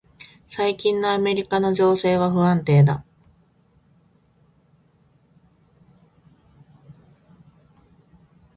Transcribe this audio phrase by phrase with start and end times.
[0.47, 3.05] 最近のアメリカの情勢は不安定だ。